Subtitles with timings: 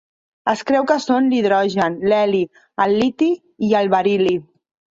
[0.53, 2.41] Es creu que són l'hidrogen, l'heli,
[2.89, 3.31] el liti
[3.71, 4.37] i el beril·li.